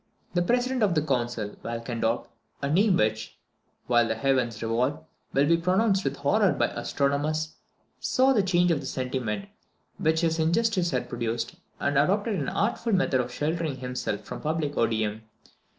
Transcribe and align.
The 0.33 0.41
President 0.41 0.81
of 0.81 0.95
the 0.95 1.03
Council, 1.03 1.55
Walchendorp 1.63 2.25
a 2.59 2.67
name 2.71 2.97
which, 2.97 3.37
while 3.85 4.07
the 4.07 4.15
heavens 4.15 4.59
revolve, 4.63 5.05
will 5.31 5.45
be 5.45 5.57
pronounced 5.57 6.03
with 6.03 6.15
horror 6.17 6.53
by 6.53 6.69
astronomers 6.69 7.53
saw 7.99 8.33
the 8.33 8.41
change 8.41 8.71
of 8.71 8.83
sentiment 8.87 9.49
which 9.99 10.21
his 10.21 10.39
injustice 10.39 10.89
had 10.89 11.07
produced, 11.07 11.53
and 11.79 11.99
adopted 11.99 12.39
an 12.39 12.49
artful 12.49 12.93
method 12.93 13.21
of 13.21 13.31
sheltering 13.31 13.75
himself 13.77 14.21
from 14.21 14.41
public 14.41 14.75
odium. 14.75 15.21